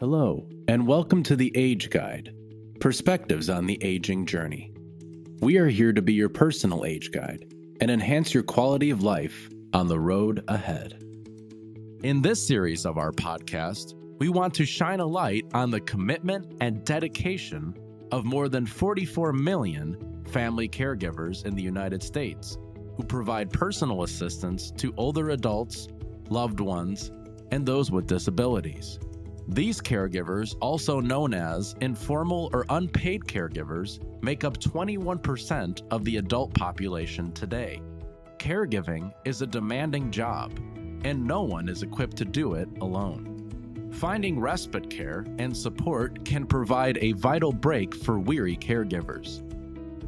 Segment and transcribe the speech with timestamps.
[0.00, 2.34] Hello, and welcome to the Age Guide
[2.80, 4.72] Perspectives on the Aging Journey.
[5.42, 7.44] We are here to be your personal age guide
[7.82, 11.04] and enhance your quality of life on the road ahead.
[12.02, 16.46] In this series of our podcast, we want to shine a light on the commitment
[16.62, 17.74] and dedication
[18.10, 22.56] of more than 44 million family caregivers in the United States
[22.96, 25.88] who provide personal assistance to older adults,
[26.30, 27.12] loved ones,
[27.50, 28.98] and those with disabilities.
[29.48, 36.54] These caregivers, also known as informal or unpaid caregivers, make up 21% of the adult
[36.54, 37.80] population today.
[38.38, 40.58] Caregiving is a demanding job,
[41.04, 43.90] and no one is equipped to do it alone.
[43.92, 49.42] Finding respite care and support can provide a vital break for weary caregivers.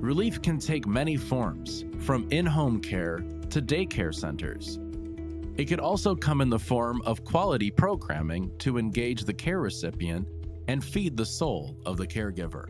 [0.01, 3.19] Relief can take many forms, from in home care
[3.51, 4.79] to daycare centers.
[5.57, 10.27] It could also come in the form of quality programming to engage the care recipient
[10.69, 12.67] and feed the soul of the caregiver.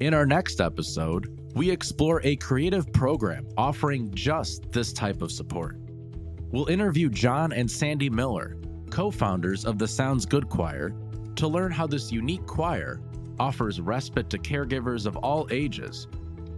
[0.00, 5.78] In our next episode, we explore a creative program offering just this type of support.
[6.50, 8.56] We'll interview John and Sandy Miller,
[8.90, 10.94] co founders of the Sounds Good Choir,
[11.36, 13.00] to learn how this unique choir
[13.38, 16.06] offers respite to caregivers of all ages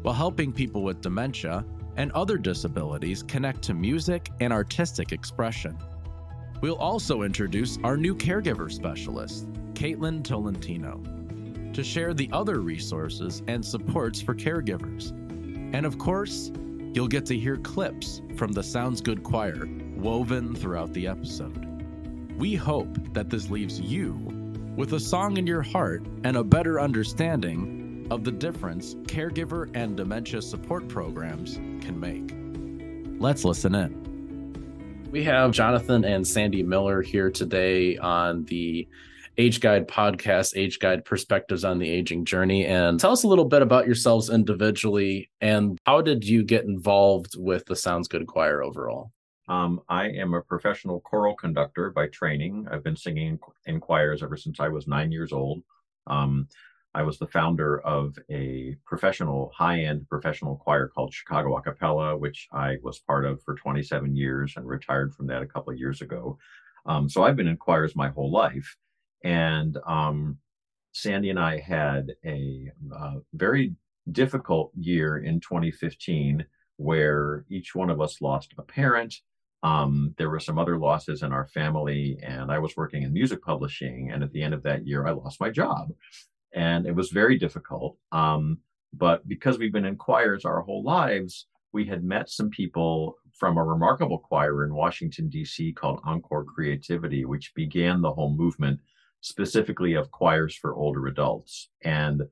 [0.03, 1.65] while helping people with dementia
[1.97, 5.79] and other disabilities connect to music and artistic expression.
[6.61, 11.03] We'll also introduce our new caregiver specialist, Caitlyn Tolentino,
[11.73, 15.11] to share the other resources and supports for caregivers.
[15.75, 16.51] And of course,
[16.95, 21.67] you'll get to hear clips from the Sounds Good Choir woven throughout the episode.
[22.39, 24.15] We hope that this leaves you
[24.77, 29.97] with a song in your heart and a better understanding of the difference caregiver and
[29.97, 32.35] dementia support programs can make.
[33.21, 35.09] Let's listen in.
[35.11, 38.89] We have Jonathan and Sandy Miller here today on the
[39.39, 42.67] Age Guide podcast, Age Guide Perspectives on the Aging Journey.
[42.67, 47.35] And tell us a little bit about yourselves individually and how did you get involved
[47.37, 49.13] with the Sounds Good Choir overall?
[49.49, 52.67] Um, I am a professional choral conductor by training.
[52.71, 55.63] I've been singing in choirs ever since I was nine years old.
[56.07, 56.49] Um,
[56.95, 62.17] I was the founder of a professional, high end professional choir called Chicago a cappella,
[62.17, 65.79] which I was part of for 27 years and retired from that a couple of
[65.79, 66.39] years ago.
[66.87, 68.77] Um, so I've been in choirs my whole life.
[69.25, 70.39] And um,
[70.93, 73.75] Sandy and I had a uh, very
[74.13, 76.45] difficult year in 2015
[76.77, 79.15] where each one of us lost a parent.
[79.65, 83.43] Um, there were some other losses in our family, and I was working in music
[83.43, 84.11] publishing.
[84.13, 85.89] And at the end of that year, I lost my job
[86.55, 87.99] and it was very difficult.
[88.13, 88.59] Um,
[88.93, 93.59] but because we've been in choirs our whole lives, we had met some people from
[93.59, 95.73] a remarkable choir in Washington, D.C.
[95.73, 98.81] called Encore Creativity, which began the whole movement
[99.21, 101.71] specifically of choirs for older adults.
[101.83, 102.23] And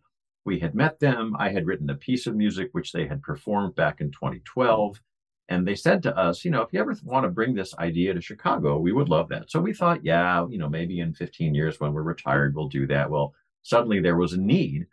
[0.44, 1.34] we had met them.
[1.38, 5.00] I had written a piece of music which they had performed back in 2012.
[5.49, 8.15] And they said to us, you know, if you ever want to bring this idea
[8.15, 9.50] to Chicago, we would love that.
[9.50, 12.87] So we thought, yeah, you know, maybe in 15 years when we're retired, we'll do
[12.87, 13.11] that.
[13.11, 14.87] Well, suddenly there was a need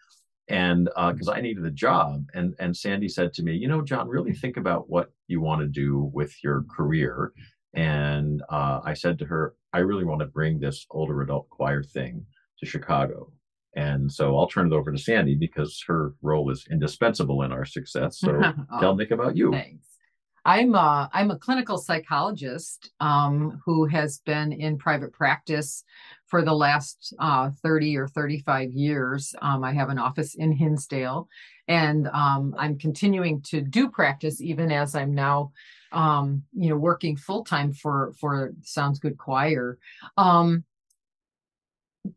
[0.49, 2.25] and because uh, I needed a job.
[2.33, 5.61] And and Sandy said to me, you know, John, really think about what you want
[5.61, 7.31] to do with your career.
[7.75, 11.83] And uh, I said to her, I really want to bring this older adult choir
[11.83, 12.25] thing
[12.59, 13.31] to Chicago.
[13.75, 17.65] And so I'll turn it over to Sandy because her role is indispensable in our
[17.65, 18.19] success.
[18.19, 19.51] So oh, tell Nick about you.
[19.51, 19.85] Thanks.
[20.45, 25.83] I'm a, I'm a clinical psychologist um, who has been in private practice
[26.27, 29.35] for the last uh, 30 or 35 years.
[29.41, 31.27] Um, I have an office in Hinsdale,
[31.67, 35.51] and um, I'm continuing to do practice even as I'm now,
[35.91, 39.77] um, you know, working full time for for Sounds Good Choir.
[40.17, 40.63] Um,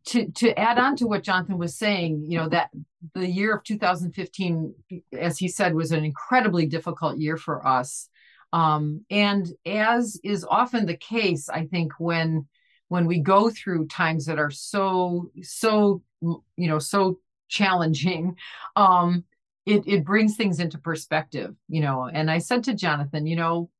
[0.06, 2.70] to to add on to what Jonathan was saying, you know that
[3.14, 4.74] the year of 2015,
[5.18, 8.08] as he said, was an incredibly difficult year for us.
[8.52, 12.46] Um, and as is often the case, I think when
[12.88, 17.18] when we go through times that are so so you know so
[17.48, 18.36] challenging,
[18.76, 19.24] um,
[19.66, 21.54] it it brings things into perspective.
[21.68, 23.70] You know, and I said to Jonathan, you know,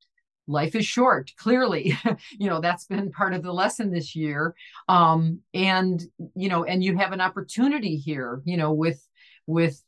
[0.47, 1.97] life is short clearly
[2.33, 4.55] you know that's been part of the lesson this year
[4.89, 6.03] um and
[6.35, 9.07] you know and you have an opportunity here you know with
[9.47, 9.83] with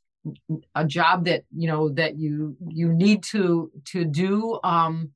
[0.74, 5.10] a job that you know that you you need to to do um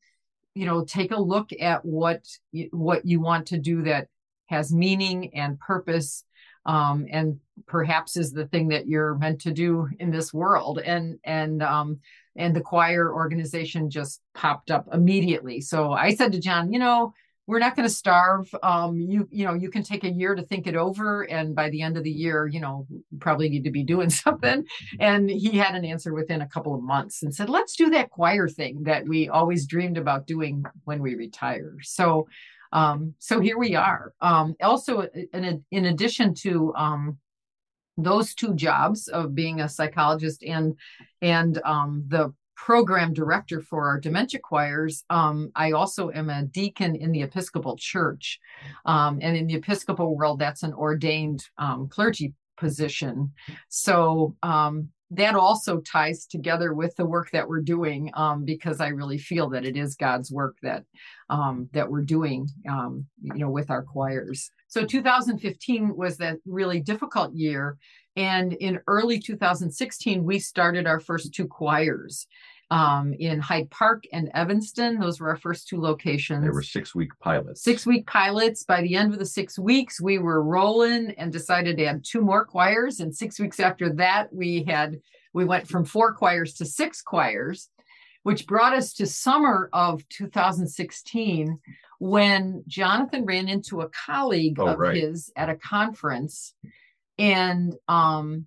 [0.54, 2.26] you know take a look at what
[2.72, 4.08] what you want to do that
[4.46, 6.24] has meaning and purpose
[6.66, 10.78] um and perhaps is the thing that you're meant to do in this world.
[10.78, 12.00] And and um
[12.36, 15.60] and the choir organization just popped up immediately.
[15.60, 17.14] So i said to john you know
[17.48, 18.54] we're not going to starve.
[18.62, 21.70] Um, you you know you can take a year to think it over, and by
[21.70, 22.86] the end of the year, you know
[23.18, 24.64] probably need to be doing something.
[25.00, 28.10] And he had an answer within a couple of months and said, let's do that
[28.10, 31.76] choir thing that we always dreamed about doing when we retire.
[31.82, 32.28] So
[32.72, 34.12] um, so here we are.
[34.20, 37.16] Um, also, in, in addition to um,
[37.96, 40.76] those two jobs of being a psychologist and
[41.22, 46.96] and um, the program director for our dementia choirs, um, I also am a deacon
[46.96, 48.40] in the Episcopal Church.
[48.84, 53.32] Um, and in the Episcopal world, that's an ordained um, clergy position.
[53.68, 58.88] So um, that also ties together with the work that we're doing um, because I
[58.88, 60.84] really feel that it is God's work that
[61.30, 64.50] um, that we're doing, um, you know, with our choirs.
[64.68, 67.78] So 2015 was that really difficult year,
[68.16, 72.26] and in early 2016 we started our first two choirs
[72.70, 74.98] um, in Hyde Park and Evanston.
[74.98, 76.44] Those were our first two locations.
[76.44, 77.62] They were six week pilots.
[77.62, 78.64] Six week pilots.
[78.64, 82.20] By the end of the six weeks, we were rolling and decided to add two
[82.20, 83.00] more choirs.
[83.00, 85.00] And six weeks after that, we had
[85.32, 87.70] we went from four choirs to six choirs,
[88.22, 91.58] which brought us to summer of 2016
[92.00, 94.96] when Jonathan ran into a colleague Oh, of right.
[94.96, 96.54] his at a conference
[97.18, 98.46] and um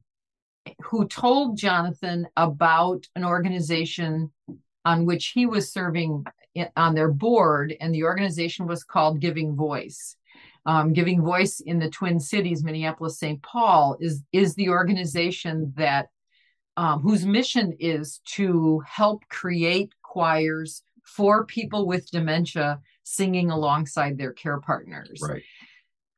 [0.83, 4.31] who told Jonathan about an organization
[4.85, 6.25] on which he was serving
[6.75, 10.15] on their board, and the organization was called Giving Voice.
[10.65, 13.41] Um, Giving Voice in the Twin Cities, Minneapolis, St.
[13.41, 16.09] Paul, is is the organization that
[16.77, 24.31] um, whose mission is to help create choirs for people with dementia singing alongside their
[24.31, 25.19] care partners.
[25.21, 25.43] Right.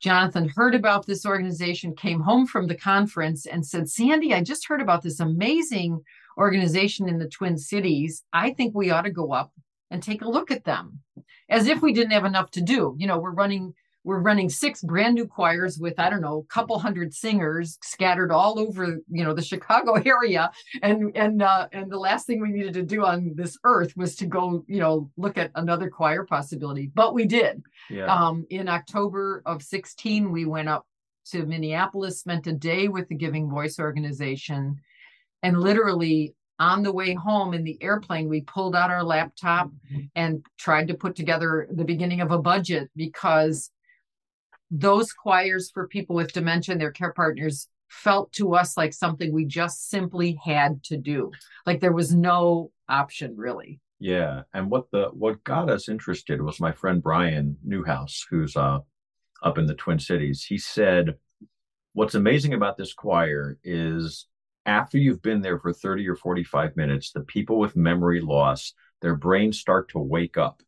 [0.04, 4.68] Jonathan heard about this organization, came home from the conference, and said, Sandy, I just
[4.68, 6.02] heard about this amazing
[6.38, 8.22] organization in the Twin Cities.
[8.34, 9.54] I think we ought to go up
[9.90, 11.00] and take a look at them.
[11.48, 12.96] As if we didn't have enough to do.
[12.98, 13.74] You know, we're running
[14.04, 18.32] we're running six brand new choirs with I don't know, a couple hundred singers scattered
[18.32, 20.52] all over, you know, the Chicago area.
[20.82, 24.16] And and uh, and the last thing we needed to do on this earth was
[24.18, 26.92] to go, you know, look at another choir possibility.
[26.94, 27.64] But we did.
[27.90, 28.06] Yeah.
[28.06, 30.86] Um, in October of 16, we went up
[31.32, 34.78] to Minneapolis, spent a day with the Giving Voice organization,
[35.42, 39.72] and literally on the way home in the airplane, we pulled out our laptop
[40.16, 43.72] and tried to put together the beginning of a budget because
[44.74, 49.32] those choirs for people with dementia and their care partners felt to us like something
[49.32, 51.32] we just simply had to do.
[51.68, 53.80] Like there was no option really.
[54.00, 58.80] Yeah, and what the what got us interested was my friend Brian Newhouse, who's uh
[59.44, 60.44] up in the Twin Cities.
[60.44, 61.16] He said,
[61.94, 64.28] "What's amazing about this choir is
[64.66, 69.16] after you've been there for 30 or 45 minutes, the people with memory loss, their
[69.16, 70.64] brains start to wake up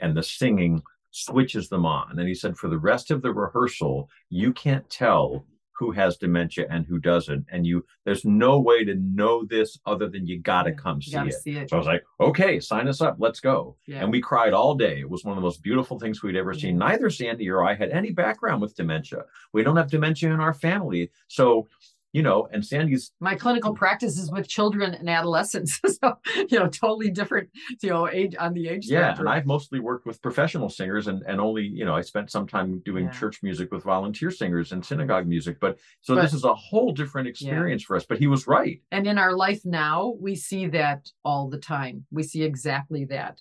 [0.00, 0.82] and the singing
[1.12, 5.44] switches them on." And he said for the rest of the rehearsal, you can't tell
[5.74, 10.08] who has dementia and who doesn't and you there's no way to know this other
[10.08, 11.32] than you got to Yeah, come see it.
[11.34, 11.70] see it.
[11.70, 13.16] So I was like, okay, sign us up.
[13.18, 13.76] Let's go.
[13.86, 14.00] Yeah.
[14.02, 15.00] And we cried all day.
[15.00, 16.72] It was one of the most beautiful things we'd ever seen.
[16.72, 16.78] Mm-hmm.
[16.90, 19.24] Neither Sandy or I had any background with dementia.
[19.52, 21.10] We don't have dementia in our family.
[21.26, 21.66] So,
[22.12, 26.18] you know, and Sandy's, my clinical practice is with children and adolescents so
[26.50, 27.48] you know totally different
[27.82, 29.26] you know age on the age yeah, spectrum.
[29.26, 32.46] and I've mostly worked with professional singers and, and only, you know, I spent some
[32.46, 33.10] time doing Yeah.
[33.12, 35.58] church music with volunteer singers and synagogue music.
[35.58, 38.04] But so But- this is a whole different experience for us.
[38.04, 38.80] But he was right.
[38.90, 43.40] and in our life now we see that all the time we see exactly that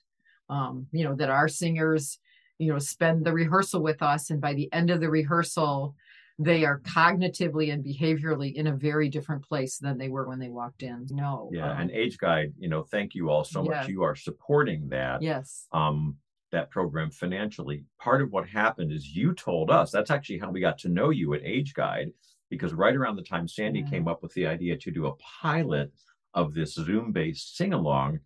[0.50, 2.20] um you know that our singers
[2.58, 5.96] you know spend the rehearsal with us and by the end of the rehearsal
[6.44, 10.50] they are cognitively and behaviorally in a very different place than they were when they
[10.50, 11.72] walked in no Yeah.
[11.72, 13.82] um, and Age Guide, you know, thank you all so Yeah.
[13.82, 13.90] much.
[13.90, 15.22] You are supporting that.
[15.22, 16.18] yes um,
[16.52, 17.86] that program financially.
[17.98, 21.10] Part of what happened is you told us that's actually how we got to know
[21.10, 22.12] you at Age Guide,
[22.50, 23.90] because right around the time Sandy Yeah.
[23.90, 25.94] came up with the idea to do a pilot
[26.34, 28.20] of this Zoom based sing along,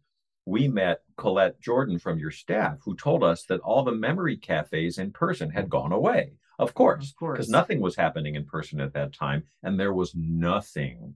[0.46, 4.98] we met Colette Jordan from your staff, who told us that all the memory cafes
[4.98, 6.34] in person had gone away.
[6.60, 7.38] Of course, Of course.
[7.38, 11.16] because nothing was happening in person at that time, and there was nothing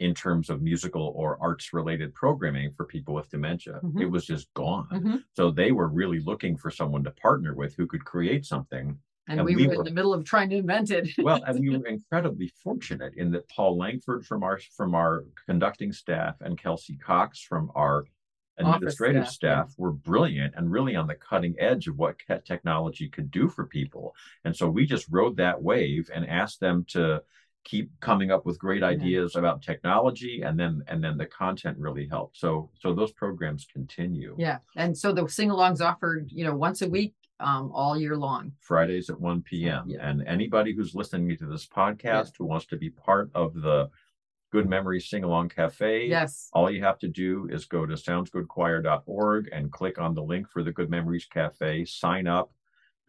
[0.00, 3.78] in terms of musical or arts related programming for people with dementia.
[3.82, 4.00] Mhm.
[4.02, 4.88] It was just gone.
[4.90, 5.24] Mhm.
[5.34, 8.98] So they were really looking for someone to partner with who could create something.
[9.28, 11.42] and, And we, we were, were- in the middle of trying to invent it Well,
[11.46, 16.36] and we were incredibly fortunate in that Paul Langford from our from our conducting staff
[16.42, 18.04] and Kelsey Cox from our
[18.58, 23.30] administrative staff, staff, were brilliant and really on the cutting edge of what technology could
[23.30, 24.14] do for people.
[24.44, 27.22] And so we just rode that wave and asked them to
[27.64, 28.88] keep coming up with great Yeah.
[28.88, 32.36] ideas about technology and then and then the content really helped.
[32.36, 34.36] So so those programs continue.
[34.38, 34.58] Yeah.
[34.76, 38.52] And so the sing alongs offered, you know, once a week um, all year long.
[38.60, 39.84] Fridays at 1 p.m.
[39.88, 40.08] Yeah.
[40.08, 43.90] And anybody who's listening to this podcast who wants to be part of the
[44.54, 46.48] Good Memories Sing Along Cafe, Yes.
[46.52, 50.62] all you have to do is go to soundsgoodchoir.org and click on the link for
[50.62, 52.52] the Good Memories Cafe, sign up,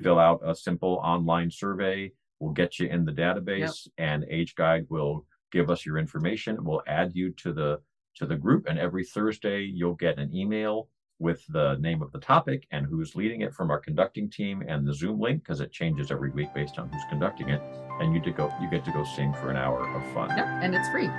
[0.01, 2.11] fill out a simple online survey.
[2.39, 6.63] We'll get you in the database and Age Guide will give us your information.
[6.63, 7.79] We'll add you to the
[8.15, 12.19] to the group and every Thursday you'll get an email with the name of the
[12.19, 15.71] topic and who's leading it from our conducting team and the Zoom link because it
[15.71, 17.61] changes every week based on who's conducting it.
[17.99, 20.29] And you to go you get to go sing for an hour of fun.
[20.35, 20.45] Yep.
[20.61, 21.09] And it's free.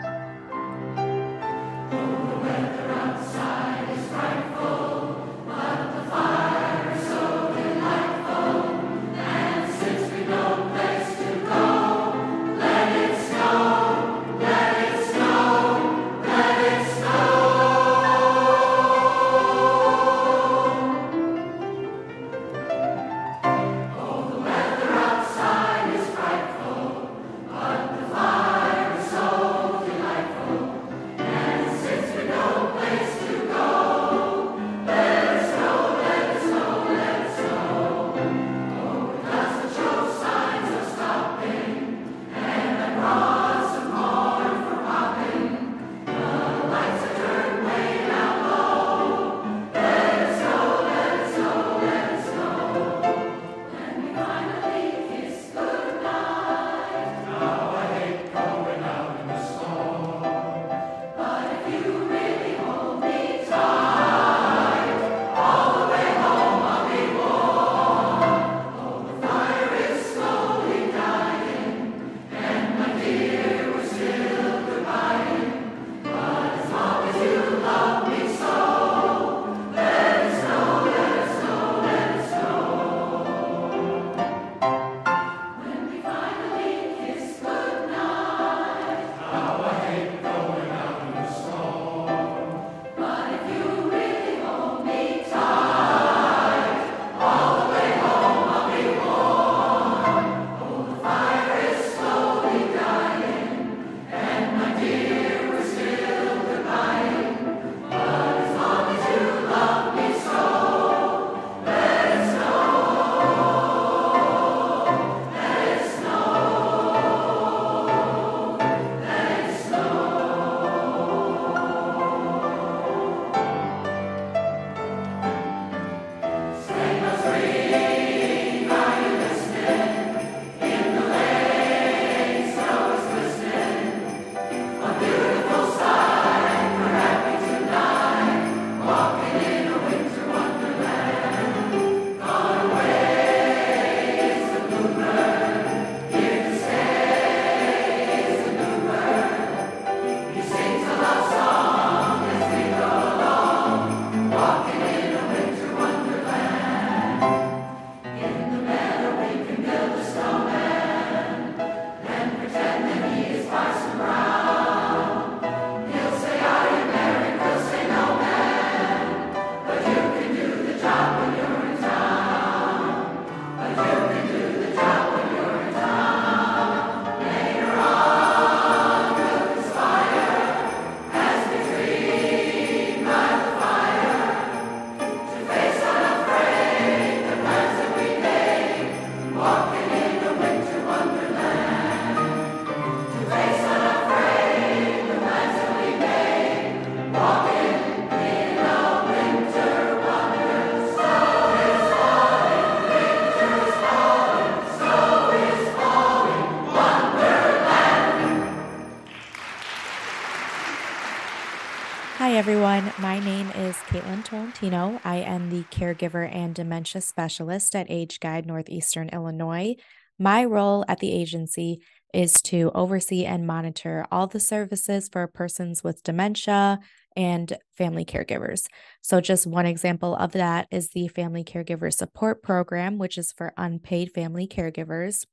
[214.57, 215.01] Tolentino.
[215.05, 219.77] I am the caregiver and dementia specialist at Age Guide Northeastern Illinois.
[220.19, 221.83] My role at the agency
[222.15, 226.79] is to oversee and monitor all the services for persons with dementia
[227.15, 228.67] and family caregivers.
[229.03, 233.53] So, just one example of that is the Family Caregiver Support Program, which is for
[233.59, 235.27] unpaid family caregivers.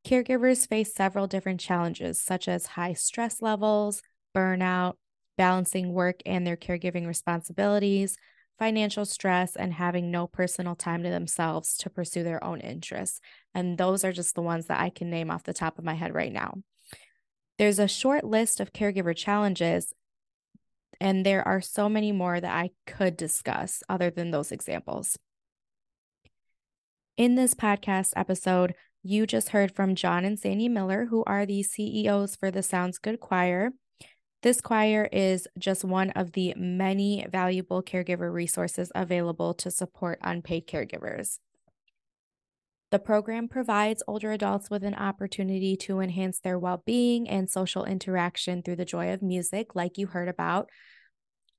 [0.05, 4.01] caregivers face several different challenges, such as high stress levels,
[4.35, 4.95] burnout,
[5.37, 8.17] balancing work and their caregiving responsibilities,
[8.59, 13.21] financial stress, and having no personal time to themselves to pursue their own interests.
[13.55, 15.93] And those are just the ones that I can name off the top of my
[15.93, 16.55] head right now.
[17.57, 19.93] There's a short list of caregiver challenges,
[20.99, 25.17] and there are so many more that I could discuss other than those examples.
[27.15, 31.61] In this podcast episode, you just heard from John and Sandy Miller, who are the
[31.61, 33.71] CEOs for the Sounds Good Choir.
[34.41, 40.67] This choir is just one of the many valuable caregiver resources available to support unpaid
[40.67, 41.37] caregivers.
[42.93, 47.85] The program provides older adults with an opportunity to enhance their well being and social
[47.85, 50.69] interaction through the joy of music, like you heard about.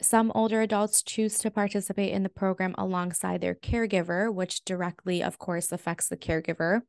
[0.01, 5.41] Some older adults choose to participate in the program alongside their caregiver, which directly, of
[5.41, 6.83] course, affects the caregiver.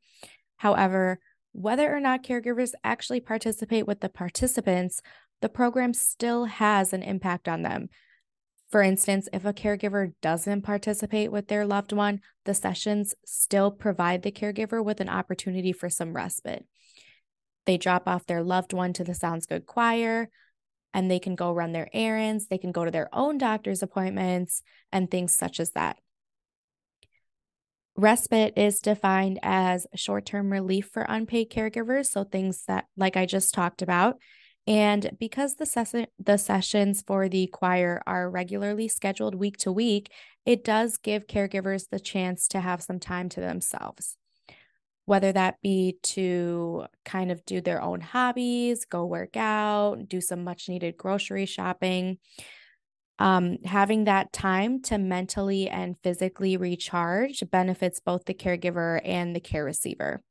[0.58, 1.18] However,
[1.50, 5.02] whether or not caregivers actually participate with the participants,
[5.42, 7.88] the program still has an impact on them.
[8.70, 14.22] For instance, if a caregiver doesn't participate with their loved one, the sessions still provide
[14.22, 16.66] the caregiver with an opportunity for some respite.
[17.64, 20.30] They drop off their loved one to the Sounds Good Choir,
[20.92, 24.62] and they can go run their errands, they can go to their own doctor's appointments,
[24.90, 25.98] and things such as that.
[27.96, 32.06] Respite is defined as short term relief for unpaid caregivers.
[32.06, 34.18] So, things that, like I just talked about,
[34.66, 40.10] and because the, ses- the sessions for the choir are regularly scheduled week to week,
[40.44, 44.16] it does give caregivers the chance to have some time to themselves.
[45.04, 50.42] Whether that be to kind of do their own hobbies, go work out, do some
[50.42, 52.18] much needed grocery shopping.
[53.18, 59.40] Um, having that time to mentally and physically recharge benefits both the caregiver and the
[59.40, 60.22] care receiver.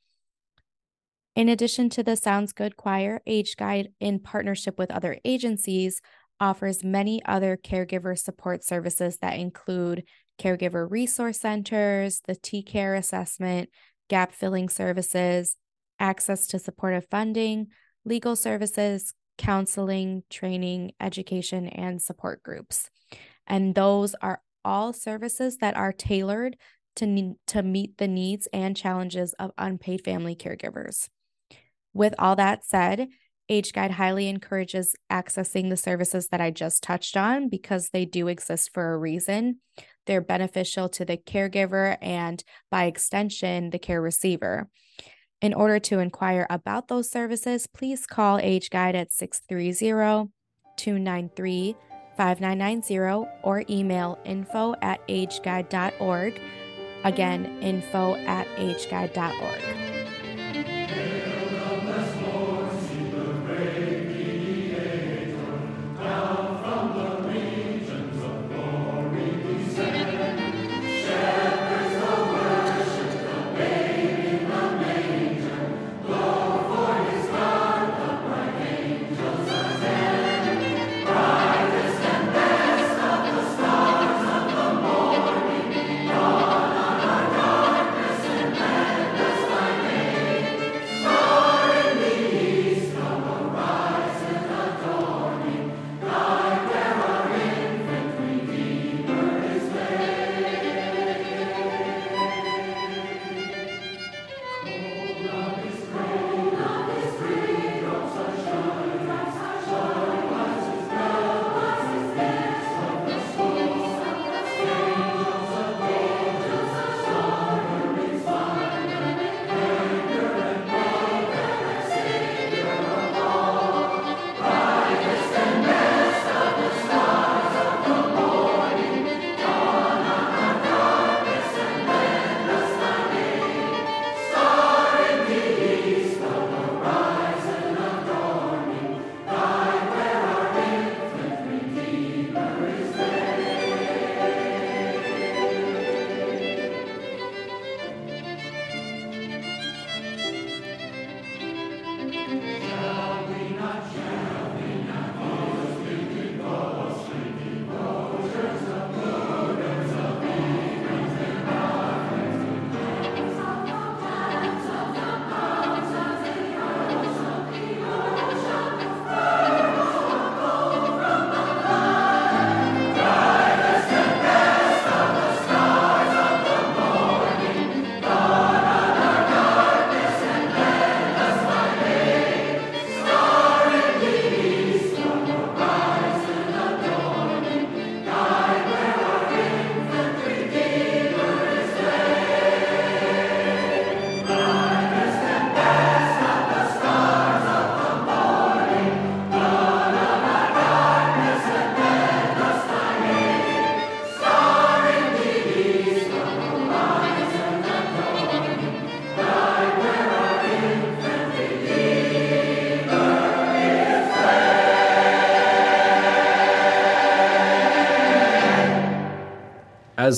[1.35, 5.99] In addition to the Sounds Good Choir, Age Guide, in partnership with other agencies,
[6.39, 10.05] offers many other caregiver support services that include
[10.39, 13.69] caregiver resource centers, the TCARE assessment,
[14.09, 15.57] gap filling services,
[15.99, 17.67] access to supportive funding,
[18.05, 22.89] legal services, counseling, training, education, and support groups.
[23.45, 26.55] And those are all services that are tailored
[26.95, 31.09] to, to meet the needs and challenges of unpaid family caregivers.
[31.95, 33.07] With all that said,
[33.47, 38.27] Age Guide highly encourages accessing the services that I just touched on because they do
[38.27, 39.61] exist for a reason.
[40.05, 44.69] They're beneficial to the caregiver and, by extension, the care receiver.
[45.41, 50.31] In order to inquire about those services, please call Age Guide at 630
[50.77, 51.75] 293
[52.17, 56.41] 5990 or email info at ageguide.org.
[57.03, 59.84] Again, info at ageguide.org.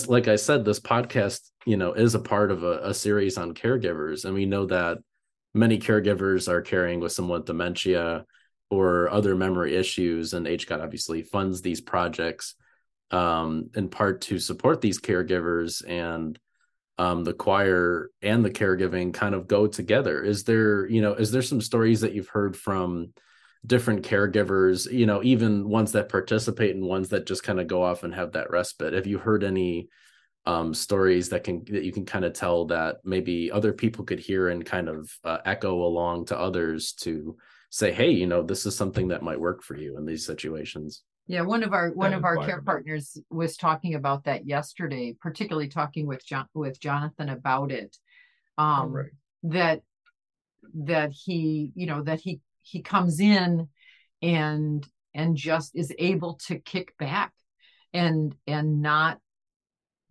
[0.06, 3.54] like I said, this podcast, you know, is a part of a, a series on
[3.54, 5.00] caregivers, and we know that
[5.54, 8.26] many caregivers are carrying with someone with dementia
[8.70, 12.56] or other memory issues, and Age Guide obviously funds these projects
[13.12, 16.38] um, in part to support these caregivers and
[16.98, 20.24] um, the choir and the caregiving kind of go together.
[20.24, 23.14] Is there, you know, is there some stories that you've heard from
[23.66, 27.84] different caregivers, you know, even ones that participate and ones that just kind of go
[27.84, 28.94] off and have that respite?
[28.94, 29.90] Have you heard any
[30.46, 34.20] um, stories that can that you can kind of tell that maybe other people could
[34.20, 37.36] hear and kind of uh, echo along to others to
[37.70, 41.04] say, hey, you know, this is something that might work for you in these situations?
[41.28, 45.68] Yeah, one of our one of our care partners was talking about that yesterday, particularly
[45.68, 47.98] talking with John with Jonathan about it.
[48.58, 49.10] Um right.
[49.44, 49.82] that
[50.74, 53.68] that he, you know, that he he comes in
[54.22, 57.34] and and just is able to kick back
[57.94, 59.20] and and not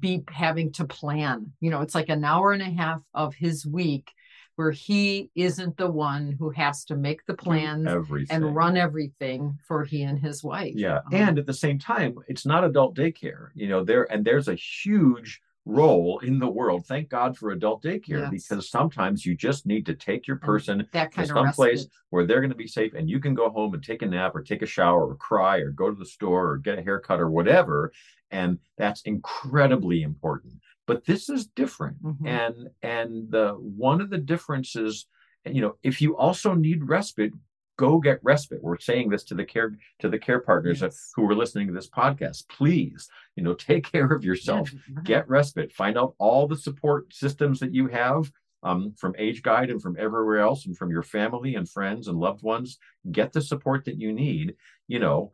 [0.01, 1.53] be having to plan.
[1.61, 4.11] You know, it's like an hour and a half of his week
[4.57, 7.87] where he isn't the one who has to make the plans
[8.31, 10.73] and run everything for he and his wife.
[10.75, 10.99] Yeah.
[10.99, 13.49] Um, and at the same time, it's not adult daycare.
[13.55, 16.87] You know, there and there's a huge role in the world.
[16.87, 18.49] Thank God for adult daycare yes.
[18.49, 22.51] because sometimes you just need to take your person to some place where they're going
[22.51, 24.67] to be safe and you can go home and take a nap or take a
[24.67, 27.93] shower or cry or go to the store or get a haircut or whatever.
[28.31, 30.55] And that's incredibly important
[30.87, 32.27] but this is different mm-hmm.
[32.27, 35.07] and and the one of the differences
[35.45, 37.33] you know if you also need respite
[37.77, 38.63] go get respite.
[38.63, 41.13] We're saying this to the care to the care partners yes.
[41.15, 42.49] who are listening to this podcast.
[42.49, 44.73] Please you know take care of yourself.
[44.73, 45.03] Yeah.
[45.05, 45.73] get respite.
[45.73, 48.31] Find out all the support systems that you have
[48.63, 52.43] um, from Guide and from everywhere else and from your family and friends and loved
[52.43, 52.79] ones.
[53.11, 54.57] Get the support that you need
[54.89, 55.31] you know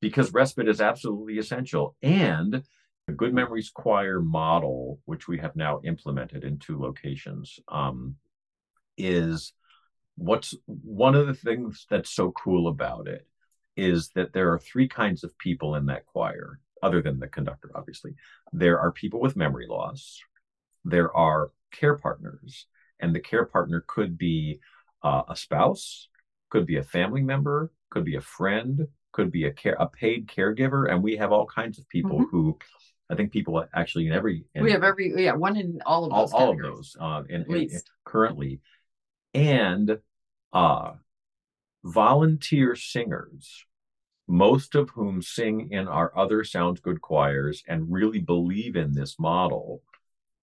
[0.00, 1.96] because respite is absolutely essential.
[2.02, 2.62] And
[3.06, 8.16] the Good Memories Choir model, which we have now implemented in two locations, um,
[8.98, 9.52] is
[10.16, 13.26] what's one of the things that's so cool about it
[13.76, 17.70] is that there are three kinds of people in that choir, other than the conductor,
[17.74, 18.14] obviously.
[18.52, 20.20] There are people with memory loss,
[20.84, 22.66] there are care partners,
[23.00, 24.60] and the care partner could be
[25.02, 26.08] uh, a spouse,
[26.50, 30.26] could be a family member, could be a friend, could be a care a paid
[30.26, 32.30] caregiver, and we have all kinds of people mm-hmm.
[32.30, 32.58] who
[33.10, 36.10] I think people actually in every in, we have every yeah one in all of
[36.10, 38.60] those all, all of those uh, in, in, in, currently,
[39.34, 39.98] and
[40.52, 40.92] uh,
[41.84, 43.64] volunteer singers,
[44.28, 49.18] most of whom sing in our other Sounds Good choirs and really believe in this
[49.18, 49.82] model.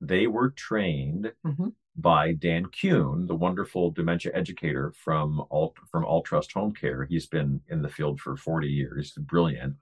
[0.02, 1.70] They were trained mm-hmm.
[1.96, 7.06] by Dan Kuhn, the wonderful dementia educator from All from All Trust Home Care.
[7.06, 9.76] He's been in the field for 40 years, brilliant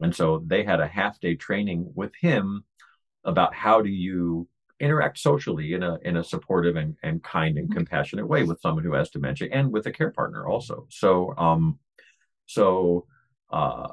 [0.00, 2.64] and so they had a half day training with him
[3.24, 4.48] about how do you
[4.84, 7.78] interact socially in a in a supportive and, and kind and mm-hmm.
[7.78, 10.86] compassionate way with someone who has dementia and with a care partner also.
[10.90, 11.78] So um
[12.46, 13.06] so
[13.50, 13.88] uh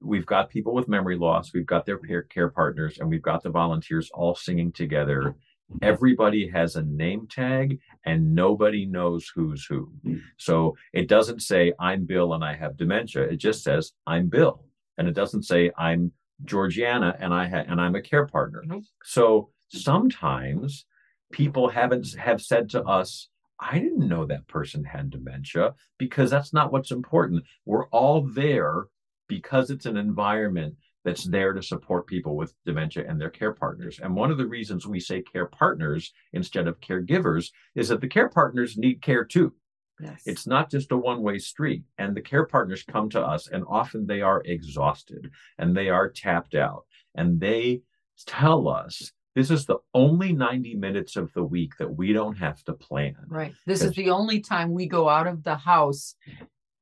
[0.00, 3.42] we've got people with memory loss, we've got their care, care partners, and we've got
[3.42, 5.36] the volunteers all singing together.
[5.80, 9.90] Everybody has a name tag and nobody knows who's who.
[10.04, 10.20] Mm.
[10.36, 13.22] So it doesn't say I'm Bill and I have dementia.
[13.22, 14.64] It just says I'm Bill
[14.98, 16.12] and it doesn't say I'm
[16.44, 18.62] Georgiana and I ha- and I'm a care partner.
[18.66, 18.80] Mm-hmm.
[19.04, 20.86] So sometimes
[21.32, 26.52] people haven't have said to us, I didn't know that person had dementia because that's
[26.52, 27.44] not what's important.
[27.64, 28.86] We're all there
[29.28, 34.00] because it's an environment that's there to support people with dementia and their care partners.
[34.02, 38.08] And one of the reasons we say care partners instead of caregivers is that the
[38.08, 39.52] care partners need care too.
[40.00, 40.22] Yes.
[40.26, 41.82] It's not just a one way street.
[41.98, 46.10] And the care partners come to us, and often they are exhausted and they are
[46.10, 46.84] tapped out.
[47.14, 47.82] And they
[48.26, 52.62] tell us this is the only 90 minutes of the week that we don't have
[52.64, 53.16] to plan.
[53.28, 53.54] Right.
[53.66, 56.14] This is the only time we go out of the house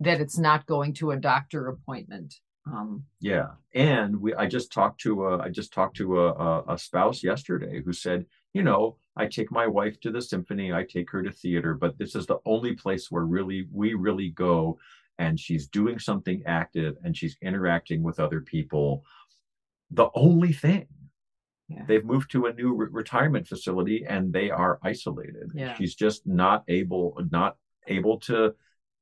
[0.01, 2.35] that it's not going to a doctor appointment.
[2.67, 3.49] Um, yeah.
[3.75, 7.23] And we, I just talked to a, I just talked to a, a, a spouse
[7.23, 11.23] yesterday who said, you know, I take my wife to the symphony, I take her
[11.23, 14.79] to theater, but this is the only place where really we really go
[15.19, 19.05] and she's doing something active and she's interacting with other people.
[19.91, 20.87] The only thing.
[21.71, 21.85] Yeah.
[21.87, 25.53] They've moved to a new re- retirement facility and they are isolated.
[25.55, 25.75] Yeah.
[25.75, 27.57] She's just not able not
[27.87, 28.55] able to,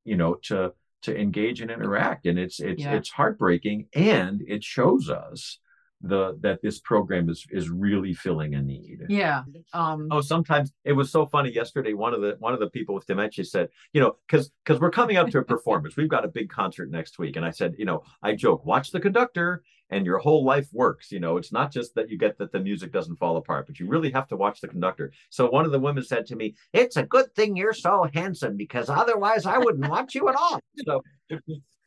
[0.05, 2.95] you know, to to engage and interact and it's it's yeah.
[2.95, 5.59] it's heartbreaking and it shows us
[6.01, 9.01] the that this program is is really filling a need.
[9.09, 9.43] Yeah.
[9.73, 12.95] Um oh sometimes it was so funny yesterday one of the one of the people
[12.95, 15.97] with dementia said, you know, cuz cuz we're coming up to a performance.
[15.97, 18.91] We've got a big concert next week and I said, you know, I joke, watch
[18.91, 21.11] the conductor and your whole life works.
[21.11, 23.79] You know, it's not just that you get that the music doesn't fall apart, but
[23.81, 25.13] you really have to watch the conductor.
[25.31, 28.57] So one of the women said to me, "It's a good thing you're so handsome
[28.57, 31.43] because otherwise I wouldn't want you at all." So it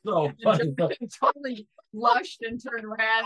[0.05, 0.73] so funny.
[1.21, 3.25] totally blushed and turned red.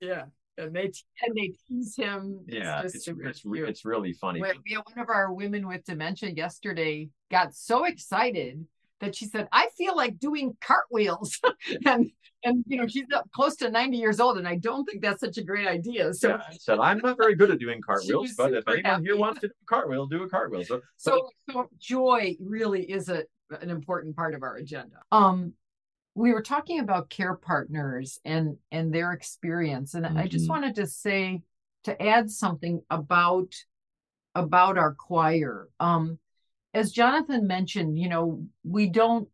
[0.00, 0.24] Yeah.
[0.58, 2.40] And they and they tease him.
[2.46, 4.40] Yeah, it's it's, it's, it's really funny.
[4.40, 8.66] When, yeah, one of our women with dementia yesterday got so excited
[9.02, 11.38] that she said, "I feel like doing cartwheels,"
[11.86, 12.10] and
[12.44, 15.20] and you know she's up close to ninety years old, and I don't think that's
[15.20, 16.14] such a great idea.
[16.14, 19.04] So yeah, I said, "I'm not very good at doing cartwheels, but if anyone happy.
[19.04, 23.10] here wants to do a cartwheel, do a cartwheel." So, so, so joy really is
[23.10, 23.24] a
[23.60, 24.96] an important part of our agenda.
[25.10, 25.52] Um,
[26.14, 30.18] we were talking about care partners and and their experience and mm-hmm.
[30.18, 30.52] i just mm-hmm.
[30.52, 31.40] wanted to say
[31.84, 33.54] to add something about
[34.34, 36.18] about our choir um
[36.74, 39.28] as jonathan mentioned you know we don't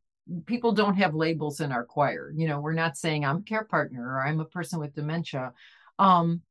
[0.47, 2.33] people don't have labels in our choir.
[2.35, 5.53] You know we're not saying i'm a care partner or i'm a person with dementia.
[5.99, 6.43] Um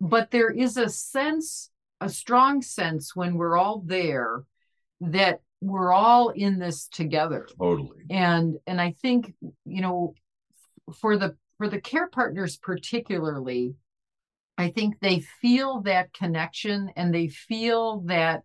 [0.00, 1.70] but there is a sense
[2.00, 4.42] a strong sense when we're all there
[5.00, 7.46] that we're all in this together.
[7.58, 8.04] Totally.
[8.10, 10.14] And and i think you know
[11.00, 13.74] for the for the care partners particularly
[14.58, 18.42] i think they feel that connection and they feel that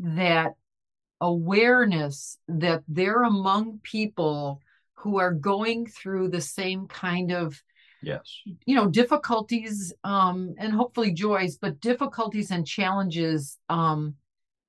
[0.00, 0.52] that
[1.20, 4.60] awareness that they're among people
[4.94, 7.60] who are going through the same kind of
[8.02, 8.40] yes.
[8.66, 14.14] you know difficulties um and hopefully joys but difficulties and challenges um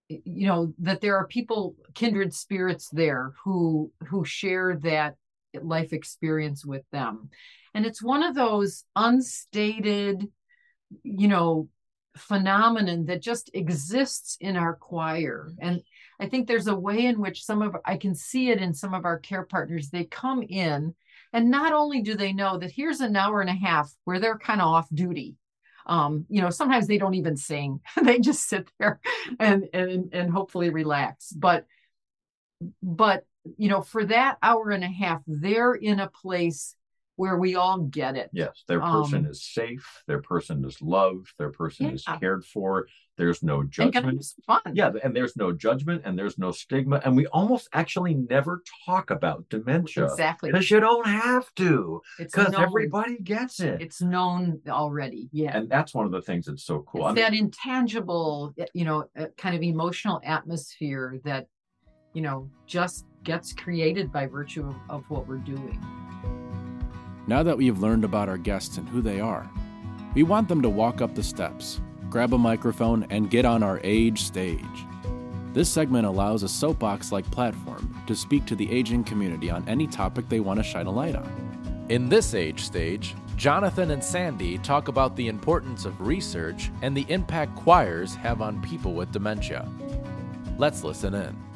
[0.09, 5.15] you know that there are people kindred spirits there who who share that
[5.61, 7.29] life experience with them.
[7.73, 10.27] And it's one of those unstated
[11.03, 11.69] you know
[12.17, 15.51] phenomenon that just exists in our choir.
[15.59, 15.81] And
[16.19, 18.93] i think there's a way in which some of i can see it in some
[18.93, 19.89] of our care partners.
[19.89, 20.95] They come in
[21.31, 24.37] and not only do they know that here's an hour and a half where they're
[24.37, 25.35] kind of off duty
[25.89, 27.81] um, you know sometimes they don't even sing.
[28.03, 28.99] They just sit there
[29.39, 31.31] and and and hopefully relax.
[31.31, 31.65] But
[32.83, 33.25] but
[33.57, 36.75] you know for that hour and a half they're in a place
[37.19, 38.29] where we all get it.
[38.31, 41.91] Yes, their person um, is safe, their person is loved, their person yeah.
[41.91, 42.87] is cared for.
[43.17, 44.25] There's no judgment.
[44.47, 44.61] fun.
[44.71, 47.01] Yeah, and there's no judgment and there's no stigma.
[47.03, 50.05] And we almost actually never talk about dementia.
[50.05, 50.49] Exactly.
[50.49, 52.01] Because you don't have to.
[52.17, 53.81] Because everybody gets it.
[53.81, 55.27] It's known already.
[55.33, 55.57] Yeah.
[55.57, 57.09] And that's one of the things that's so cool.
[57.09, 61.47] It's I mean, that intangible, you know, uh, kind of emotional atmosphere that,
[62.13, 65.77] you know, just gets created by virtue of, of what we're doing.
[67.29, 69.47] Now that we have learned about our guests and who they are,
[70.15, 73.79] we want them to walk up the steps, grab a microphone, and get on our
[73.83, 74.65] age stage.
[75.53, 79.85] This segment allows a soapbox like platform to speak to the aging community on any
[79.85, 81.85] topic they want to shine a light on.
[81.89, 87.05] In this age stage, Jonathan and Sandy talk about the importance of research and the
[87.09, 89.69] impact choirs have on people with dementia.
[90.57, 91.48] Let's listen in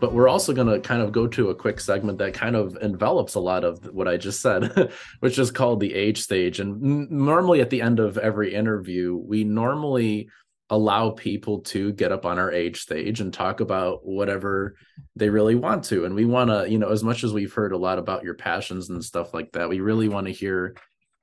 [0.00, 2.76] but we're also going to kind of go to a quick segment that kind of
[2.80, 6.58] envelops a lot of what I just said, which is called the age stage.
[6.58, 10.28] And normally at the end of every interview, we normally
[10.70, 14.76] allow people to get up on our age stage and talk about whatever
[15.16, 16.04] they really want to.
[16.04, 18.34] And we want to, you know, as much as we've heard a lot about your
[18.34, 20.76] passions and stuff like that, we really want to hear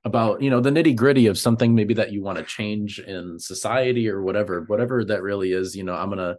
[0.04, 3.38] about you know the nitty gritty of something maybe that you want to change in
[3.38, 6.36] society or whatever whatever that really is you know i'm gonna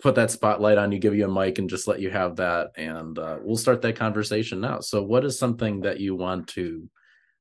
[0.00, 2.70] put that spotlight on you, give you a mic, and just let you have that.
[2.76, 4.80] And uh, we'll start that conversation now.
[4.80, 6.88] So, what is something that you want to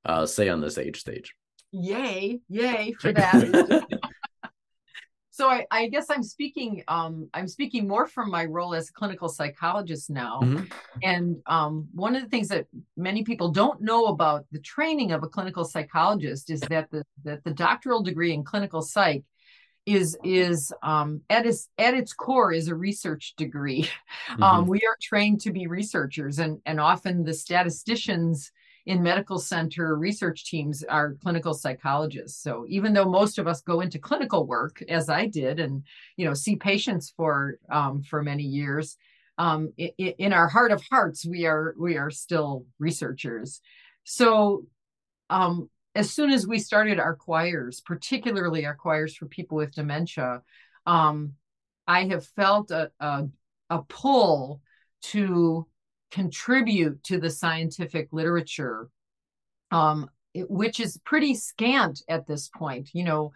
[0.06, 1.36] uh, say on this age stage?
[1.72, 2.40] Yay!
[2.50, 3.86] Yay for that.
[5.30, 6.84] so I, I, guess I'm speaking.
[6.88, 10.40] Um, I'm speaking more from my role as a clinical psychologist now.
[10.42, 10.66] Mm-hmm.
[11.04, 12.66] And um, one of the things that
[12.96, 17.44] many people don't know about the training of a clinical psychologist is that the that
[17.44, 19.24] the doctoral degree in clinical psych
[19.88, 23.90] is is um, at its at its core is a research degree.
[24.30, 24.44] Um, mm-hmm.
[24.44, 28.52] Um, we are trained to be researchers, and and often the statisticians
[28.86, 32.44] in medical center research teams are clinical psychologists.
[32.44, 35.84] So even though most of us go into clinical work, as I did, and
[36.18, 38.98] you know see patients for um, for many years,
[39.38, 43.62] um, in, in our heart of hearts, we are we are still researchers.
[44.04, 44.66] So
[45.30, 50.44] um, as soon as we started our choirs, particularly our choirs for people with dementia,
[50.86, 51.34] um,
[51.88, 53.24] I have felt a, a,
[53.72, 54.62] a pull
[55.02, 55.66] to
[56.12, 58.90] contribute to the scientific literature,
[59.72, 62.92] um, it, which is pretty scant at this point.
[62.94, 63.32] You know,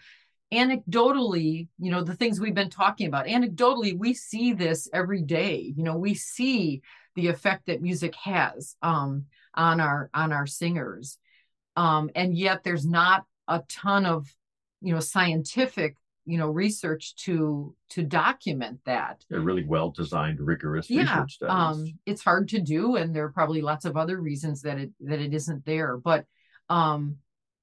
[0.53, 5.73] anecdotally, you know, the things we've been talking about, anecdotally, we see this every day.
[5.75, 6.83] You know, we see
[7.15, 11.17] the effect that music has um, on our on our singers
[11.75, 14.27] um, and yet there's not a ton of
[14.81, 20.89] you know scientific you know research to to document that they're really well designed rigorous
[20.89, 24.19] yeah research studies um it's hard to do and there are probably lots of other
[24.19, 26.25] reasons that it that it isn't there but
[26.69, 27.15] um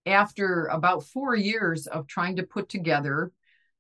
[0.07, 3.31] after about four years of trying to put together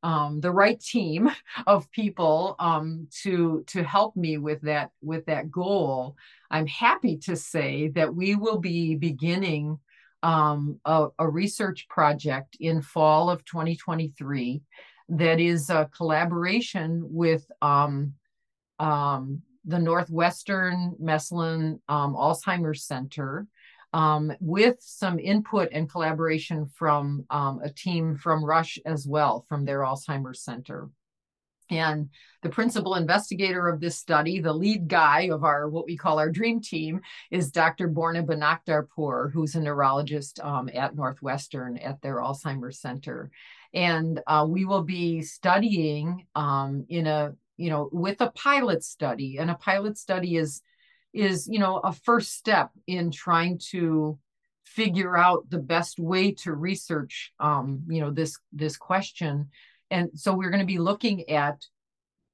[0.02, 1.30] um, the right team
[1.66, 6.16] of people um, to to help me with that with that goal.
[6.50, 9.78] I'm happy to say that we will be beginning
[10.22, 14.62] um, a, a, research project in fall of 2023
[15.10, 18.14] that is a collaboration with um,
[18.78, 23.46] um, the Northwestern Mesulam um, Alzheimer's Center
[23.92, 29.64] um, with some input and collaboration from um, a team from Rush as well, from
[29.64, 30.90] their Alzheimer's Center.
[31.70, 32.08] And
[32.42, 36.30] the principal investigator of this study, the lead guy of our what we call our
[36.30, 37.00] dream team,
[37.30, 37.88] is Dr.
[37.88, 43.30] Borna Bonakdarpour, who's a neurologist um, at Northwestern at their Alzheimer's Center.
[43.74, 49.38] And uh, we will be studying um, in a, you know, with a pilot study.
[49.38, 50.62] And a pilot study is
[51.12, 54.18] is you know a first step in trying to
[54.64, 59.48] figure out the best way to research um, you know this this question
[59.90, 61.64] and so we're going to be looking at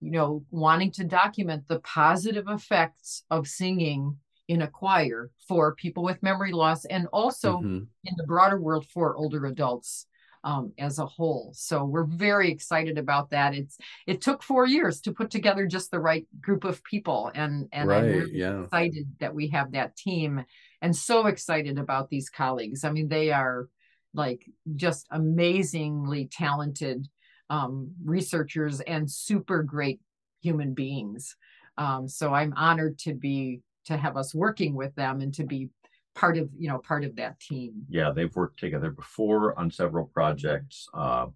[0.00, 4.16] you know wanting to document the positive effects of singing
[4.48, 7.84] in a choir for people with memory loss and also mm-hmm.
[8.04, 10.06] in the broader world for older adults
[10.44, 11.52] um, as a whole.
[11.54, 13.54] So we're very excited about that.
[13.54, 17.68] It's it took four years to put together just the right group of people, and
[17.72, 18.62] and right, I'm really yeah.
[18.62, 20.44] excited that we have that team,
[20.82, 22.84] and so excited about these colleagues.
[22.84, 23.68] I mean, they are
[24.12, 24.44] like
[24.76, 27.08] just amazingly talented
[27.50, 30.00] um, researchers and super great
[30.40, 31.36] human beings.
[31.78, 35.68] Um, so I'm honored to be to have us working with them and to be
[36.14, 40.06] part of you know part of that team yeah they've worked together before on several
[40.06, 41.26] projects uh,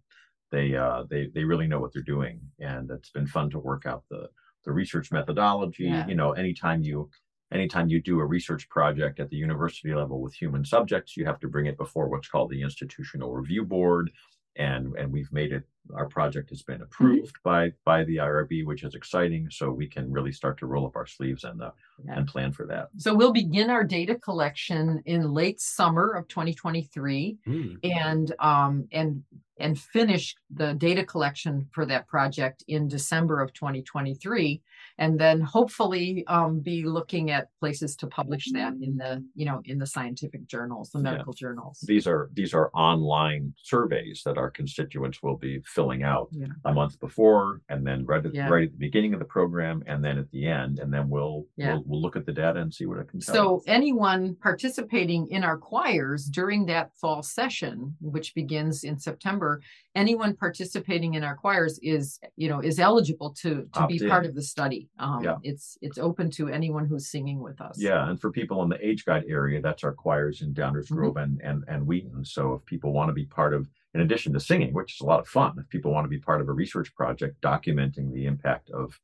[0.51, 3.87] they uh, they they really know what they're doing and it's been fun to work
[3.87, 4.29] out the
[4.64, 6.07] the research methodology yeah.
[6.07, 7.11] you know anytime you
[7.53, 11.40] anytime you do a research project at the university level with human subjects you have
[11.40, 14.11] to bring it before what's called the institutional review board
[14.56, 16.84] and and we've made it our project has been mm-hmm.
[16.84, 17.48] approved mm-hmm.
[17.48, 19.48] by by the IRB, which is exciting.
[19.50, 21.70] So we can really start to roll up our sleeves and uh,
[22.04, 22.16] yeah.
[22.16, 22.88] and plan for that.
[22.96, 27.78] So we'll begin our data collection in late summer of 2023, mm.
[27.82, 29.22] and um and
[29.60, 34.62] and finish the data collection for that project in December of 2023
[34.99, 39.61] and then hopefully um, be looking at places to publish that in the you know
[39.65, 41.40] in the scientific journals the medical yeah.
[41.40, 46.46] journals these are these are online surveys that our constituents will be filling out yeah.
[46.65, 48.49] a month before and then right at, yeah.
[48.49, 51.46] right at the beginning of the program and then at the end and then we'll
[51.57, 55.29] we'll, we'll look at the data and see what it can tell so anyone participating
[55.31, 59.61] in our choirs during that fall session which begins in september
[59.99, 64.09] anyone participating in our choirs is you know is eligible to to Opt be in.
[64.09, 65.37] part of the study um, yeah.
[65.42, 68.87] it's it's open to anyone who's singing with us yeah and for people in the
[68.87, 70.94] age guide area that's our choirs in downers mm-hmm.
[70.94, 74.33] grove and, and and wheaton so if people want to be part of in addition
[74.33, 76.49] to singing which is a lot of fun if people want to be part of
[76.49, 78.99] a research project documenting the impact of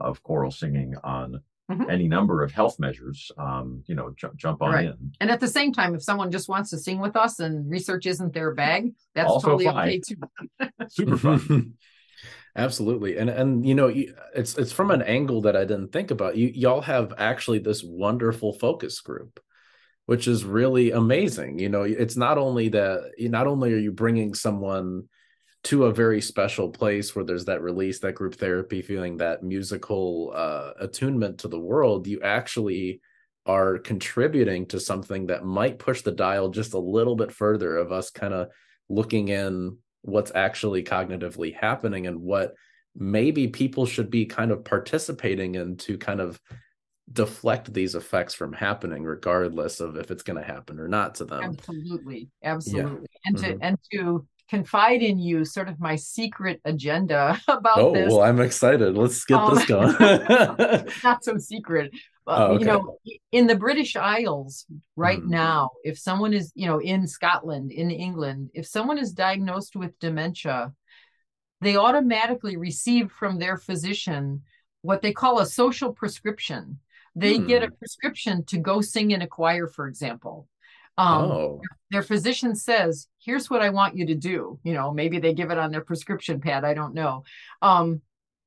[0.00, 1.40] of choral singing on
[1.70, 1.90] mm-hmm.
[1.90, 4.86] any number of health measures, um, you know, j- jump on right.
[4.86, 5.12] in.
[5.20, 8.06] And at the same time, if someone just wants to sing with us and research
[8.06, 9.88] isn't their bag, that's also totally fine.
[9.88, 10.16] okay too.
[10.88, 11.74] Super fun.
[12.56, 13.92] Absolutely, and and you know,
[14.34, 16.36] it's it's from an angle that I didn't think about.
[16.36, 19.38] You y'all have actually this wonderful focus group
[20.08, 21.58] which is really amazing.
[21.58, 25.06] You know, it's not only that not only are you bringing someone
[25.64, 30.32] to a very special place where there's that release, that group therapy, feeling that musical
[30.34, 33.00] uh, attunement to the world, you actually
[33.46, 37.90] are contributing to something that might push the dial just a little bit further of
[37.90, 38.48] us kind of
[38.88, 42.54] looking in what's actually cognitively happening and what
[42.94, 46.40] maybe people should be kind of participating in to kind of
[47.10, 51.24] deflect these effects from happening regardless of if it's going to happen or not to
[51.24, 53.18] them absolutely absolutely yeah.
[53.24, 53.62] and to mm-hmm.
[53.62, 58.08] and to confide in you sort of my secret agenda about oh, this.
[58.10, 58.96] well, I'm excited.
[58.96, 59.94] Let's get um, this going.
[61.04, 61.92] not so secret.
[62.26, 62.60] oh, okay.
[62.60, 62.98] You know,
[63.32, 65.28] in the British Isles right mm.
[65.28, 69.98] now, if someone is, you know, in Scotland, in England, if someone is diagnosed with
[69.98, 70.72] dementia,
[71.60, 74.42] they automatically receive from their physician
[74.82, 76.78] what they call a social prescription.
[77.16, 77.74] They get a hmm.
[77.74, 80.46] prescription to go sing in a choir, for example.
[80.98, 81.60] Um, oh.
[81.90, 85.50] Their physician says, "Here's what I want you to do." You know, maybe they give
[85.50, 86.64] it on their prescription pad.
[86.64, 87.22] I don't know.
[87.62, 88.02] Um,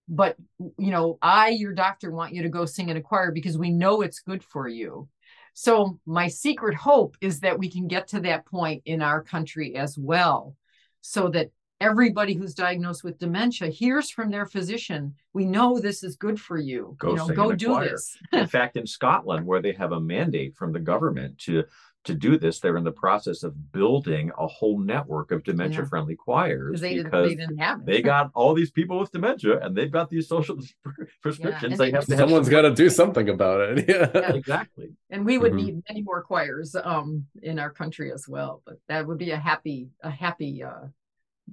[0.08, 3.58] but you know, I, your doctor, want you to go sing in a choir because
[3.58, 5.08] we know it's good for you.
[5.54, 9.76] So my secret hope is that we can get to that point in our country
[9.76, 10.56] as well,
[11.00, 16.16] so that everybody who's diagnosed with dementia hears from their physician, we know this is
[16.16, 16.96] good for you.
[17.00, 17.90] Go you know, sing go in a do choir.
[17.90, 18.18] this.
[18.34, 21.64] in fact, in Scotland, where they have a mandate from the government to
[22.06, 26.16] to do this, they're in the process of building a whole network of dementia friendly
[26.16, 27.86] choirs They didn't, because they didn't have it.
[27.86, 30.58] they got all these people with dementia and they've got these social
[31.22, 31.64] prescriptions.
[31.64, 33.86] and they they have to have Someone's got to do something about it.
[33.90, 34.10] Yeah.
[34.14, 34.34] Yeah.
[34.34, 34.90] exactly.
[35.12, 35.64] and we would Mhm.
[35.66, 38.62] need many more choirs um in our country as well.
[38.66, 40.88] But that would be a happy, a happy uh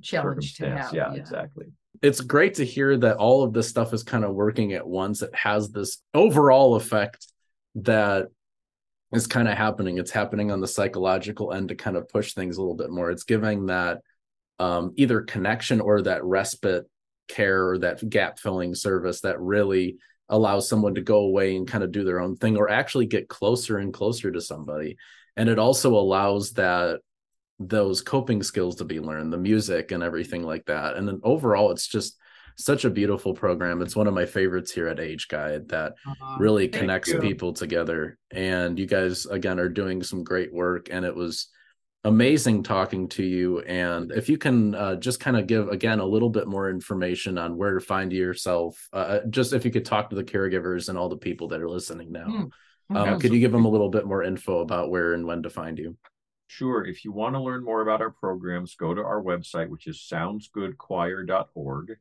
[0.01, 0.87] challenge to Circumstance.
[0.87, 0.95] have.
[0.95, 1.67] Yeah, exactly.
[2.01, 5.21] It's great to hear that all of this stuff is kind of working at once.
[5.23, 7.27] It has this overall effect
[7.75, 8.29] that
[9.13, 9.99] is kind of happening.
[9.99, 13.11] It's happening on the psychological end to kind of push things a little bit more.
[13.11, 14.01] It's giving that
[14.59, 16.87] um, either connection or that respite
[17.29, 19.97] care or that gap filling service that really
[20.29, 23.29] allows someone to go away and kind of do their own thing or actually get
[23.29, 24.97] closer and closer to somebody.
[25.37, 27.01] And it also allows that
[27.59, 30.97] those coping skills to be learned, the music and everything like that.
[30.97, 32.19] And then overall, it's just
[32.59, 33.81] such a beautiful program.
[33.83, 37.21] It's one of my favorites here at Age Guide that Uh, really thank connects you.
[37.21, 38.19] people together.
[38.33, 40.89] And you guys, again, are doing some great work.
[40.91, 41.49] And it was
[42.05, 43.61] amazing talking to you.
[43.61, 47.39] And if you can uh, just kind of give, again, a little bit more information
[47.39, 50.99] on where to find yourself, uh, just if you could talk to the caregivers and
[50.99, 52.27] all the people that are listening now.
[52.27, 52.51] Mm,
[52.91, 55.51] Um, could you give them a little bit more info about where and when to
[55.51, 55.97] find you?
[56.47, 56.85] Sure.
[56.87, 59.99] If you want to learn more about our programs, go to our website, which is
[60.11, 61.97] soundsgoodchoir.org.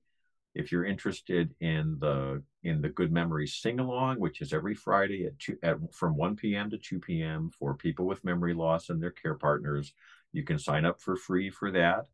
[0.57, 5.27] If you're interested in the in the Good Memories sing along, which is every Friday
[5.27, 6.71] at two at from 1 p.m.
[6.71, 7.51] to 2 p.m.
[7.57, 9.93] for people with memory loss and their care partners,
[10.33, 12.07] you can sign up for free for that.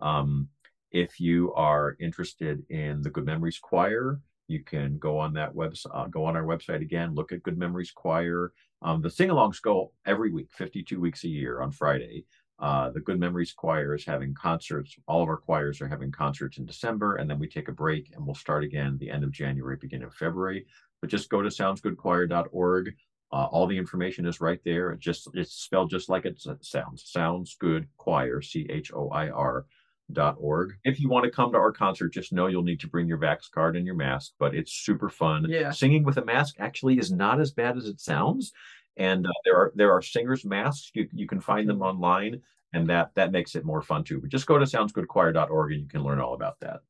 [0.00, 0.48] Um,
[0.92, 5.94] if you are interested in the Good Memories Choir, you can go on that website,
[5.94, 8.52] uh, go on our website again, look at Good Memories Choir.
[8.82, 12.26] Um, the sing-alongs go every week, 52 weeks a year on Friday.
[12.58, 14.96] Uh, the Good Memories Choir is having concerts.
[15.06, 18.12] All of our choirs are having concerts in December, and then we take a break
[18.14, 20.64] and we'll start again the end of January, beginning of February.
[21.00, 22.94] But just go to soundsgoodchoir.org.
[23.32, 24.92] Uh, all the information is right there.
[24.92, 27.10] It just it's spelled just like it sounds.
[27.10, 29.66] Sounds Good Choir, C H O I R
[30.12, 30.74] dot org.
[30.84, 33.18] If you want to come to our concert, just know you'll need to bring your
[33.18, 35.46] Vax card and your mask, but it's super fun.
[35.48, 35.72] Yeah.
[35.72, 38.52] Singing with a mask actually is not as bad as it sounds.
[38.96, 40.90] And uh, there are there are singers masks.
[40.94, 42.40] You you can find them online,
[42.72, 44.20] and that that makes it more fun too.
[44.20, 46.80] But just go to soundsgoodchoir.org and you can learn all about that.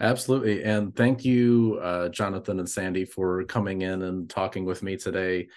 [0.00, 0.64] Absolutely.
[0.64, 5.48] And thank you, uh, Jonathan and Sandy, for coming in and talking with me today.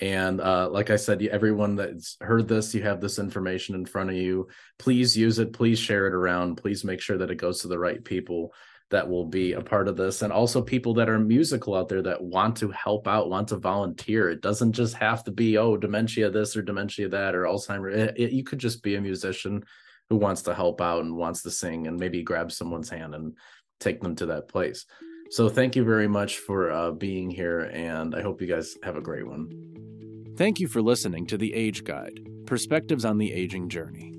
[0.00, 4.10] And uh, like I said, everyone that's heard this, you have this information in front
[4.10, 4.48] of you.
[4.78, 5.52] Please use it.
[5.52, 6.56] Please share it around.
[6.56, 8.54] Please make sure that it goes to the right people
[8.90, 10.22] that will be a part of this.
[10.22, 13.56] And also people that are musical out there that want to help out, want to
[13.56, 14.28] volunteer.
[14.30, 17.92] It doesn't just have to be, oh, dementia this or dementia that or Alzheimer.
[17.92, 19.64] It, it, you could just be a musician
[20.08, 23.36] who wants to help out and wants to sing and maybe grab someone's hand and
[23.78, 24.86] take them to that place.
[25.30, 28.96] So thank you very much for uh, being here, and I hope you guys have
[28.96, 30.34] a great one.
[30.36, 34.16] Thank you for listening to The Age Guide Perspectives on the Aging Journey.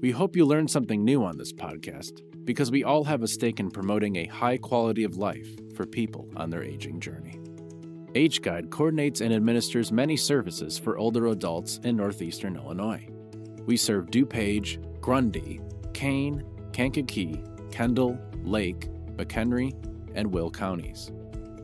[0.00, 3.60] We hope you learned something new on this podcast because we all have a stake
[3.60, 7.38] in promoting a high quality of life for people on their aging journey.
[8.14, 13.06] Age Guide coordinates and administers many services for older adults in northeastern Illinois.
[13.64, 15.60] We serve DuPage, Grundy,
[15.94, 19.72] Kane, Kankakee, Kendall, Lake, McHenry,
[20.14, 21.10] and Will counties.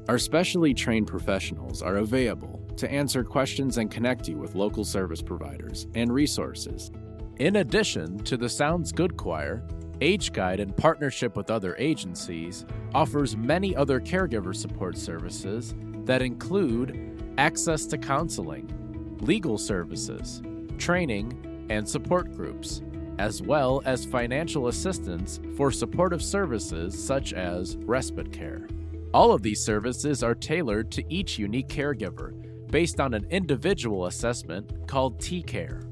[0.09, 5.21] Our specially trained professionals are available to answer questions and connect you with local service
[5.21, 6.91] providers and resources.
[7.39, 9.67] In addition to the Sounds Good Choir,
[10.01, 15.75] Age Guide, in partnership with other agencies, offers many other caregiver support services
[16.05, 20.41] that include access to counseling, legal services,
[20.79, 22.83] training, and support groups,
[23.19, 28.69] as well as financial assistance for supportive services such as respite care.
[29.13, 32.35] All of these services are tailored to each unique caregiver
[32.71, 35.85] based on an individual assessment called TCARE.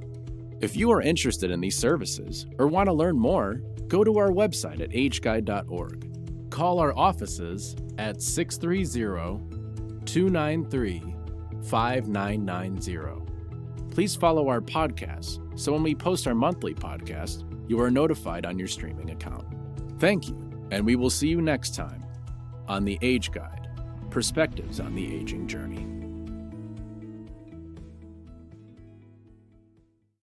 [0.61, 4.31] If you are interested in these services or want to learn more, go to our
[4.31, 6.51] website at ageguide.org.
[6.51, 11.15] Call our offices at 630 293
[11.63, 13.23] 5990.
[13.91, 18.59] Please follow our podcast so when we post our monthly podcast, you are notified on
[18.59, 19.47] your streaming account.
[19.99, 22.05] Thank you, and we will see you next time
[22.69, 23.69] on The Age Guide
[24.11, 25.96] Perspectives on the Aging Journey.